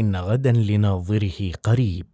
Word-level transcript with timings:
إن 0.00 0.16
غدا 0.16 0.52
لناظره 0.52 1.52
قريب. 1.62 2.06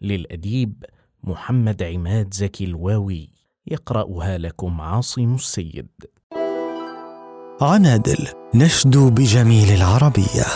للأديب 0.00 0.84
محمد 1.24 1.82
عماد 1.82 2.34
زكي 2.34 2.64
الواوي 2.64 3.32
يقرأها 3.66 4.38
لكم 4.38 4.80
عاصم 4.80 5.34
السيد. 5.34 5.88
عنادل 7.60 8.28
نشدو 8.54 9.10
بجميل 9.10 9.70
العربية. 9.70 10.46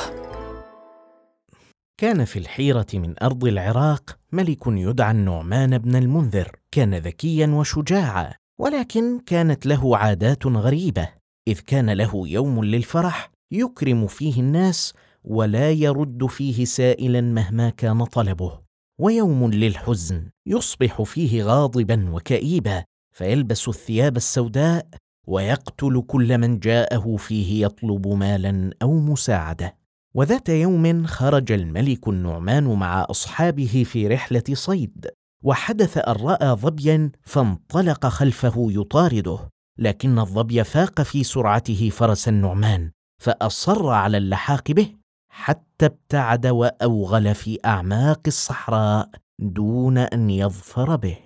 كان 1.98 2.24
في 2.24 2.38
الحيرة 2.38 2.86
من 2.94 3.14
أرض 3.22 3.44
العراق 3.44 4.18
ملك 4.32 4.66
يدعى 4.66 5.10
النعمان 5.10 5.78
بن 5.78 5.96
المنذر. 5.96 6.56
كان 6.70 6.94
ذكيا 6.94 7.46
وشجاعا 7.46 8.34
ولكن 8.58 9.20
كانت 9.26 9.66
له 9.66 9.96
عادات 9.96 10.46
غريبة. 10.46 11.08
إذ 11.48 11.60
كان 11.60 11.90
له 11.90 12.22
يوم 12.28 12.64
للفرح 12.64 13.30
يكرم 13.52 14.06
فيه 14.06 14.40
الناس 14.40 14.94
ولا 15.24 15.70
يرد 15.70 16.26
فيه 16.26 16.64
سائلا 16.64 17.20
مهما 17.20 17.70
كان 17.70 18.04
طلبه. 18.04 18.60
ويوم 18.98 19.50
للحزن 19.50 20.30
يصبح 20.46 21.02
فيه 21.02 21.42
غاضبا 21.42 22.10
وكئيبا 22.10 22.84
فيلبس 23.12 23.68
الثياب 23.68 24.16
السوداء 24.16 24.86
ويقتل 25.26 26.02
كل 26.06 26.38
من 26.38 26.58
جاءه 26.58 27.16
فيه 27.16 27.66
يطلب 27.66 28.08
مالا 28.08 28.70
أو 28.82 28.98
مساعدة. 28.98 29.76
وذات 30.14 30.48
يوم 30.48 31.06
خرج 31.06 31.52
الملك 31.52 32.08
النعمان 32.08 32.64
مع 32.64 33.06
أصحابه 33.10 33.84
في 33.86 34.08
رحلة 34.08 34.44
صيد 34.52 35.06
وحدث 35.44 35.98
أن 35.98 36.14
رأى 36.14 36.56
ظبيا 36.56 37.10
فانطلق 37.22 38.06
خلفه 38.06 38.54
يطارده 38.70 39.38
لكن 39.78 40.18
الظبي 40.18 40.64
فاق 40.64 41.02
في 41.02 41.24
سرعته 41.24 41.90
فرس 41.90 42.28
النعمان 42.28 42.90
فأصر 43.22 43.88
على 43.88 44.16
اللحاق 44.16 44.72
به 44.72 45.01
حتى 45.34 45.86
ابتعد 45.86 46.46
وأوغل 46.46 47.34
في 47.34 47.58
أعماق 47.64 48.20
الصحراء 48.26 49.10
دون 49.38 49.98
أن 49.98 50.30
يظفر 50.30 50.96
به. 50.96 51.18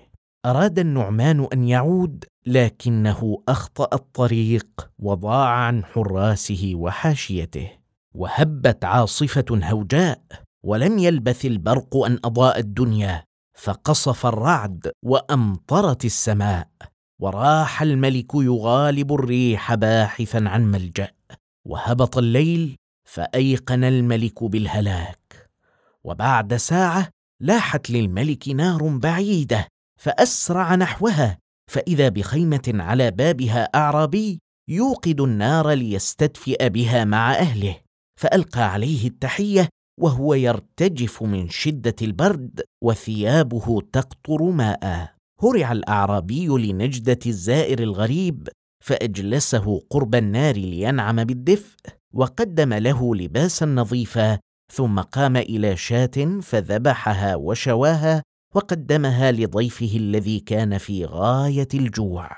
أراد 0.47 0.79
النعمان 0.79 1.48
أن 1.53 1.69
يعود 1.69 2.25
لكنه 2.47 3.43
أخطأ 3.48 3.89
الطريق 3.97 4.91
وضاع 4.98 5.48
عن 5.48 5.85
حراسه 5.85 6.73
وحاشيته. 6.75 7.71
وهبت 8.15 8.85
عاصفة 8.85 9.45
هوجاء 9.51 10.20
ولم 10.65 10.98
يلبث 10.98 11.45
البرق 11.45 11.97
أن 11.97 12.19
أضاء 12.25 12.59
الدنيا 12.59 13.25
فقصف 13.59 14.27
الرعد 14.27 14.91
وأمطرت 15.05 16.05
السماء. 16.05 16.69
وراح 17.20 17.83
الملك 17.83 18.35
يغالب 18.35 19.13
الريح 19.13 19.75
باحثا 19.75 20.45
عن 20.47 20.70
ملجأ. 20.70 21.09
وهبط 21.67 22.19
الليل 22.19 22.77
فأيقن 23.07 23.85
الملك 23.85 24.45
بالهلاك 24.45 25.51
وبعد 26.05 26.57
ساعة 26.57 27.09
لاحت 27.41 27.91
للملك 27.91 28.48
نار 28.48 28.89
بعيدة 28.98 29.69
فأسرع 30.01 30.75
نحوها 30.75 31.39
فإذا 31.71 32.09
بخيمة 32.09 32.73
على 32.75 33.11
بابها 33.11 33.63
أعرابي 33.75 34.39
يوقد 34.69 35.21
النار 35.21 35.73
ليستدفئ 35.73 36.69
بها 36.69 37.05
مع 37.05 37.35
أهله 37.35 37.77
فألقى 38.21 38.73
عليه 38.73 39.07
التحية 39.07 39.69
وهو 40.01 40.35
يرتجف 40.35 41.23
من 41.23 41.48
شدة 41.48 41.95
البرد 42.03 42.61
وثيابه 42.85 43.81
تقطر 43.93 44.43
ماء. 44.43 45.15
هرع 45.43 45.73
الأعرابي 45.73 46.47
لنجدة 46.47 47.19
الزائر 47.27 47.83
الغريب 47.83 48.48
فأجلسه 48.85 49.83
قرب 49.91 50.15
النار 50.15 50.57
لينعم 50.57 51.25
بالدفء. 51.25 51.77
وقدم 52.15 52.75
له 52.75 53.17
لباسا 53.17 53.67
نظيفا 53.67 54.39
ثم 54.73 55.01
قام 55.01 55.37
إلى 55.37 55.77
شاة 55.77 56.41
فذبحها 56.43 57.37
وشواها 57.37 58.23
وقدمها 58.55 59.33
لضيفه 59.33 59.97
الذي 59.97 60.41
كان 60.41 60.79
في 60.79 61.05
غاية 61.05 61.69
الجوع. 61.75 62.31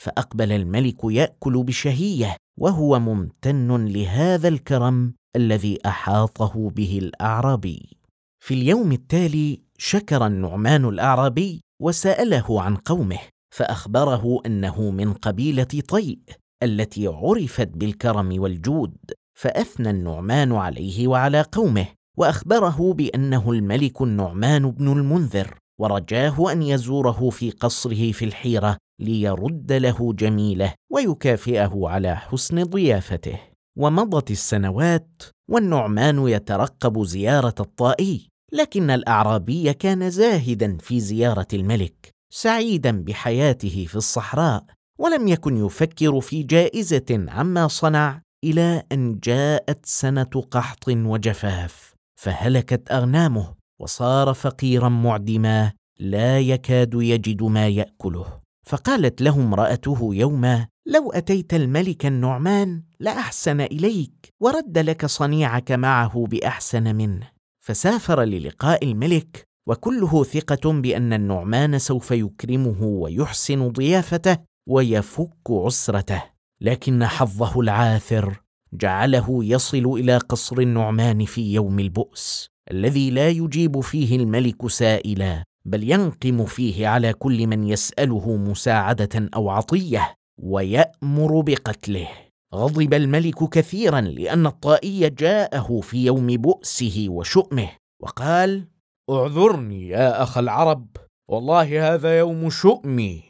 فأقبل 0.00 0.52
الملك 0.52 1.04
يأكل 1.04 1.62
بشهية 1.62 2.36
وهو 2.60 3.00
ممتن 3.00 3.86
لهذا 3.86 4.48
الكرم 4.48 5.14
الذي 5.36 5.78
أحاطه 5.86 6.70
به 6.70 6.98
الأعرابي. 7.02 7.96
في 8.44 8.54
اليوم 8.54 8.92
التالي 8.92 9.60
شكر 9.78 10.26
النعمان 10.26 10.84
الأعرابي 10.84 11.60
وسأله 11.82 12.62
عن 12.62 12.76
قومه 12.76 13.18
فأخبره 13.54 14.40
أنه 14.46 14.90
من 14.90 15.12
قبيلة 15.12 15.82
طيء 15.88 16.18
التي 16.62 17.06
عرفت 17.06 17.68
بالكرم 17.68 18.40
والجود. 18.40 18.96
فأثنى 19.42 19.90
النعمان 19.90 20.52
عليه 20.52 21.08
وعلى 21.08 21.42
قومه 21.42 21.86
وأخبره 22.16 22.92
بأنه 22.92 23.50
الملك 23.50 24.02
النعمان 24.02 24.70
بن 24.70 24.92
المنذر 24.92 25.58
ورجاه 25.80 26.52
أن 26.52 26.62
يزوره 26.62 27.30
في 27.30 27.50
قصره 27.50 28.12
في 28.12 28.24
الحيرة 28.24 28.76
ليرد 29.00 29.72
له 29.72 30.12
جميله 30.12 30.74
ويكافئه 30.92 31.82
على 31.84 32.16
حسن 32.16 32.62
ضيافته. 32.64 33.40
ومضت 33.78 34.30
السنوات 34.30 35.22
والنعمان 35.50 36.28
يترقب 36.28 37.02
زيارة 37.02 37.54
الطائي 37.60 38.28
لكن 38.52 38.90
الأعرابي 38.90 39.74
كان 39.74 40.10
زاهدا 40.10 40.76
في 40.80 41.00
زيارة 41.00 41.48
الملك 41.52 42.10
سعيدا 42.32 43.02
بحياته 43.02 43.86
في 43.88 43.96
الصحراء 43.96 44.64
ولم 44.98 45.28
يكن 45.28 45.66
يفكر 45.66 46.20
في 46.20 46.42
جائزة 46.42 47.26
عما 47.28 47.68
صنع 47.68 48.22
إلى 48.44 48.82
أن 48.92 49.18
جاءت 49.18 49.86
سنة 49.86 50.42
قحط 50.50 50.88
وجفاف 50.88 51.94
فهلكت 52.20 52.92
أغنامه 52.92 53.54
وصار 53.80 54.34
فقيرا 54.34 54.88
معدما 54.88 55.72
لا 56.00 56.40
يكاد 56.40 56.94
يجد 56.94 57.42
ما 57.42 57.68
يأكله. 57.68 58.42
فقالت 58.66 59.22
له 59.22 59.34
امرأته 59.34 60.10
يوما 60.12 60.66
لو 60.86 61.12
أتيت 61.12 61.54
الملك 61.54 62.06
النعمان 62.06 62.82
لأحسن 63.00 63.60
إليك 63.60 64.28
ورد 64.40 64.78
لك 64.78 65.06
صنيعك 65.06 65.72
معه 65.72 66.26
بأحسن 66.30 66.96
منه. 66.96 67.28
فسافر 67.64 68.22
للقاء 68.22 68.84
الملك 68.84 69.44
وكله 69.68 70.24
ثقة 70.24 70.72
بأن 70.72 71.12
النعمان 71.12 71.78
سوف 71.78 72.10
يكرمه 72.10 72.82
ويحسن 72.82 73.68
ضيافته 73.68 74.38
ويفك 74.68 75.50
عسرته. 75.50 76.31
لكن 76.62 77.04
حظه 77.04 77.60
العاثر 77.60 78.40
جعله 78.72 79.44
يصل 79.44 79.86
إلى 79.86 80.16
قصر 80.16 80.58
النعمان 80.58 81.24
في 81.24 81.54
يوم 81.54 81.78
البؤس 81.78 82.46
الذي 82.70 83.10
لا 83.10 83.28
يجيب 83.28 83.80
فيه 83.80 84.16
الملك 84.16 84.66
سائلا 84.68 85.44
بل 85.64 85.90
ينقم 85.90 86.44
فيه 86.44 86.88
على 86.88 87.12
كل 87.12 87.46
من 87.46 87.64
يسأله 87.64 88.36
مساعدة 88.36 89.28
أو 89.34 89.50
عطية 89.50 90.14
ويأمر 90.42 91.40
بقتله. 91.40 92.08
غضب 92.54 92.94
الملك 92.94 93.48
كثيرا 93.48 94.00
لأن 94.00 94.46
الطائي 94.46 95.10
جاءه 95.10 95.80
في 95.80 96.04
يوم 96.06 96.26
بؤسه 96.26 97.06
وشؤمه 97.08 97.68
وقال 98.02 98.64
اعذرني 99.10 99.88
يا 99.88 100.22
أخ 100.22 100.38
العرب 100.38 100.86
والله 101.28 101.94
هذا 101.94 102.18
يوم 102.18 102.50
شؤمي 102.50 103.22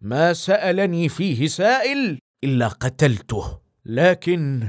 ما 0.00 0.32
سألني 0.32 1.08
فيه 1.08 1.46
سائل 1.46 2.18
إلا 2.44 2.68
قتلته. 2.68 3.58
لكن 3.84 4.68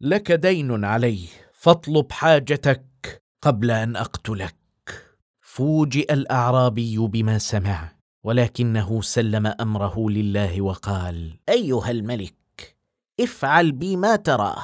لك 0.00 0.32
دين 0.32 0.84
علي 0.84 1.18
فاطلب 1.52 2.12
حاجتك 2.12 3.22
قبل 3.42 3.70
أن 3.70 3.96
أقتلك. 3.96 4.54
فوجئ 5.40 6.12
الأعرابي 6.12 6.98
بما 6.98 7.38
سمع 7.38 7.92
ولكنه 8.24 9.02
سلم 9.02 9.46
أمره 9.46 10.10
لله 10.10 10.62
وقال 10.62 11.38
أيها 11.48 11.90
الملك 11.90 12.76
افعل 13.20 13.72
بي 13.72 13.96
ما 13.96 14.16
تراه. 14.16 14.62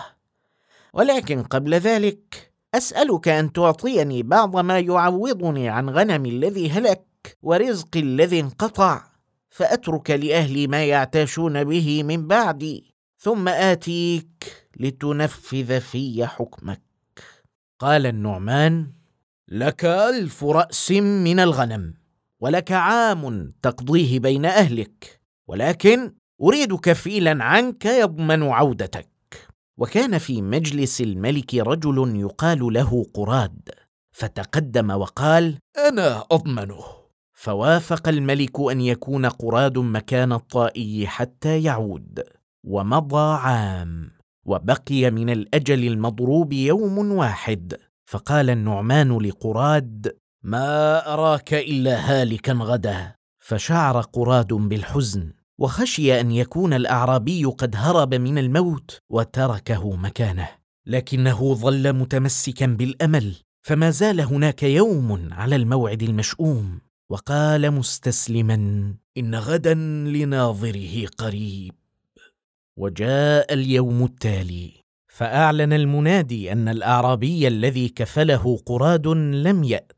ولكن 0.92 1.42
قبل 1.42 1.74
ذلك 1.74 2.52
أسألك 2.74 3.28
أن 3.28 3.52
تعطيني 3.52 4.22
بعض 4.22 4.56
ما 4.56 4.78
يعوضني 4.78 5.68
عن 5.68 5.90
غنمي 5.90 6.28
الذي 6.28 6.70
هلك 6.70 7.38
ورزقي 7.42 8.00
الذي 8.00 8.40
انقطع. 8.40 9.13
فأترك 9.54 10.10
لأهلي 10.10 10.66
ما 10.66 10.84
يعتاشون 10.84 11.64
به 11.64 12.02
من 12.02 12.26
بعدي 12.26 12.94
ثم 13.18 13.48
آتيك 13.48 14.68
لتنفذ 14.80 15.80
في 15.80 16.26
حكمك. 16.26 16.82
قال 17.78 18.06
النعمان 18.06 18.92
لك 19.48 19.84
ألف 19.84 20.44
رأس 20.44 20.90
من 20.90 21.40
الغنم 21.40 21.94
ولك 22.40 22.72
عام 22.72 23.52
تقضيه 23.62 24.18
بين 24.18 24.44
أهلك 24.44 25.20
ولكن 25.46 26.14
أريد 26.42 26.74
كفيلا 26.74 27.44
عنك 27.44 27.84
يضمن 27.84 28.42
عودتك. 28.42 29.08
وكان 29.76 30.18
في 30.18 30.42
مجلس 30.42 31.00
الملك 31.00 31.54
رجل 31.54 32.20
يقال 32.20 32.72
له 32.72 33.06
قراد 33.14 33.70
فتقدم 34.12 34.90
وقال 34.90 35.58
أنا 35.88 36.24
أضمنه. 36.30 37.03
فوافق 37.34 38.08
الملك 38.08 38.60
أن 38.70 38.80
يكون 38.80 39.26
قراد 39.26 39.78
مكان 39.78 40.32
الطائي 40.32 41.06
حتى 41.06 41.62
يعود 41.62 42.22
ومضى 42.64 43.38
عام 43.38 44.10
وبقي 44.46 45.10
من 45.10 45.30
الأجل 45.30 45.86
المضروب 45.86 46.52
يوم 46.52 47.12
واحد. 47.12 47.76
فقال 48.06 48.50
النعمان 48.50 49.18
لقراد 49.18 50.16
ما 50.42 50.98
أراك 51.14 51.54
إلا 51.54 51.96
هالكا 51.96 52.52
غدا. 52.52 53.14
فشعر 53.38 54.00
قراد 54.00 54.52
بالحزن 54.52 55.32
وخشي 55.58 56.20
أن 56.20 56.30
يكون 56.30 56.72
الأعرابي 56.72 57.44
قد 57.44 57.76
هرب 57.76 58.14
من 58.14 58.38
الموت 58.38 58.98
وتركه 59.10 59.96
مكانه. 59.96 60.48
لكنه 60.86 61.54
ظل 61.54 61.92
متمسكا 61.92 62.66
بالأمل 62.66 63.36
فما 63.62 63.90
زال 63.90 64.20
هناك 64.20 64.62
يوم 64.62 65.28
على 65.32 65.56
الموعد 65.56 66.02
المشؤوم. 66.02 66.83
وقال 67.10 67.70
مستسلما 67.70 68.54
إن 69.18 69.34
غدا 69.34 69.74
لناظره 70.14 71.06
قريب. 71.18 71.72
وجاء 72.78 73.54
اليوم 73.54 74.04
التالي 74.04 74.72
فأعلن 75.08 75.72
المنادي 75.72 76.52
أن 76.52 76.68
الأعرابي 76.68 77.48
الذي 77.48 77.88
كفله 77.88 78.58
قراد 78.66 79.06
لم 79.46 79.64
يأت 79.64 79.92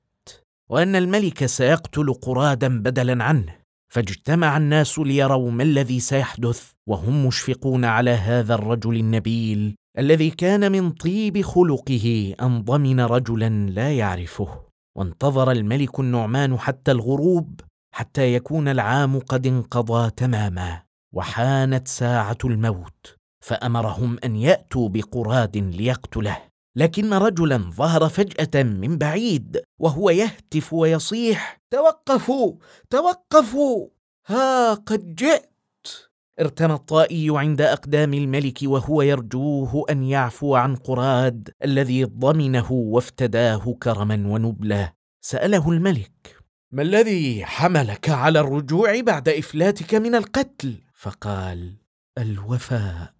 وأن 0.69 0.97
الملك 0.97 1.47
سيقتل 1.47 2.15
قرادا 2.15 2.83
بدلا 2.83 3.25
عنه. 3.25 3.57
فاجتمع 3.89 4.57
الناس 4.57 4.99
ليروا 4.99 5.51
ما 5.51 5.63
الذي 5.63 6.01
سيحدث 6.01 6.71
وهم 6.87 7.27
مشفقون 7.27 7.85
على 7.85 8.11
هذا 8.11 8.55
الرجل 8.55 8.97
النبيل 8.97 9.75
الذي 9.99 10.31
كان 10.31 10.73
من 10.73 10.91
طيب 10.91 11.43
خلقه 11.43 12.35
أن 12.43 12.63
ضمن 12.63 13.01
رجلا 13.01 13.49
لا 13.71 13.93
يعرفه. 13.93 14.66
وانتظر 14.97 15.51
الملك 15.51 16.01
النعمان 16.01 16.59
حتى 16.59 16.91
الغروب 16.91 17.61
حتى 17.95 18.35
يكون 18.35 18.69
العام 18.69 19.19
قد 19.19 19.47
انقضى 19.47 20.11
تماما 20.11 20.83
وحانت 21.15 21.89
ساعة 21.89 22.39
الموت 22.45 23.17
فأمرهم 23.45 24.19
أن 24.25 24.37
يأتوا 24.37 24.89
بقراد 24.89 25.57
ليقتله. 25.57 26.39
لكن 26.77 27.15
رجلا 27.15 27.57
ظهر 27.57 28.09
فجأة 28.09 28.63
من 28.63 28.99
بعيد 28.99 29.63
وهو 29.81 30.11
يهتف 30.11 30.73
ويصيح 30.73 31.61
توقفوا! 31.71 32.53
توقفوا! 32.91 33.89
ها 34.27 34.75
قد 34.75 35.15
جئت! 35.15 35.56
ارتمى 36.41 36.75
الطائي 36.75 37.29
عند 37.31 37.61
أقدام 37.61 38.15
الملك 38.15 38.59
وهو 38.63 39.03
يرجوه 39.03 39.85
أن 39.91 40.05
يعفو 40.05 40.55
عن 40.55 40.77
قراد 40.77 41.51
الذي 41.65 42.05
ضمنه 42.05 42.73
وافتداه 42.73 43.77
كرما 43.83 44.15
ونبله 44.15 44.93
سأله 45.21 45.71
الملك 45.71 46.37
ما 46.73 46.83
الذي 46.83 47.45
حملك 47.45 48.09
على 48.11 48.41
الرجوع 48.41 49.01
بعد 49.01 49.29
إفلاتك 49.29 49.95
من 49.95 50.15
القتل؟ 50.15 50.75
فقال 50.95 51.77
الوفاء. 52.19 53.13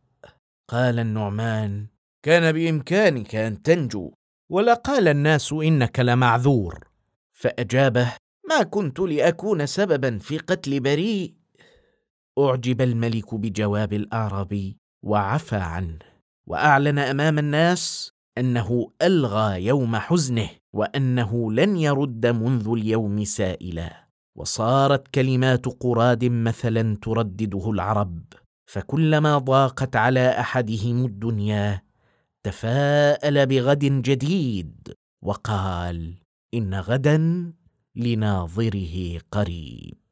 قال 0.69 0.99
النعمان 0.99 1.87
كان 2.23 2.53
بإمكانك 2.53 3.35
أن 3.35 3.63
تنجو 3.63 4.13
ولقال 4.51 5.09
الناس 5.09 5.53
إنك 5.53 6.01
لمعذور. 6.01 6.89
فأجابه 7.33 8.13
ما 8.49 8.63
كنت 8.63 9.01
لأكون 9.01 9.67
سببا 9.67 10.19
في 10.19 10.39
قتل 10.39 10.81
بريء. 10.81 11.35
أعجب 12.39 12.81
الملك 12.81 13.35
بجواب 13.35 13.93
الاعرابي 13.93 14.77
وعفى 15.05 15.57
عنه 15.57 15.99
وأعلن 16.47 16.99
أمام 16.99 17.39
الناس 17.39 18.11
أنه 18.39 18.91
ألغى 19.03 19.65
يوم 19.67 19.97
حزنه 19.97 20.49
وأنه 20.73 21.53
لن 21.53 21.77
يرد 21.77 22.27
منذ 22.27 22.69
اليوم 22.69 23.25
سائلا. 23.25 24.07
وصارت 24.39 25.09
كلمات 25.09 25.67
قراد 25.67 26.25
مثلا 26.25 26.97
تردده 27.03 27.71
العرب 27.71 28.23
فكلما 28.67 29.39
ضاقت 29.39 29.97
على 29.97 30.29
أحدهم 30.29 31.05
الدنيا 31.05 31.83
تفاءل 32.43 33.47
بغد 33.47 33.85
جديد 33.85 34.95
وقال 35.25 36.15
إن 36.55 36.75
غدا 36.75 37.53
لناظره 37.97 39.19
قريب. 39.31 40.06